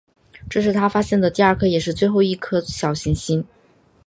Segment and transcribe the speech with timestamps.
[0.49, 3.45] 这是他发现的第二颗也是最后一颗小行星。